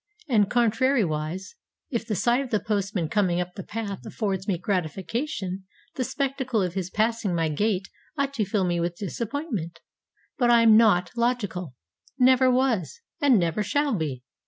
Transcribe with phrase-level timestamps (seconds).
[0.27, 1.53] And, contrariwise,
[1.91, 6.59] if the sight of the postman coming up the path affords me gratification, the spectacle
[6.63, 9.79] of his passing my gate ought to fill me with disappointment.
[10.39, 11.75] But I am not logical,
[12.17, 14.23] never was, and never shall be.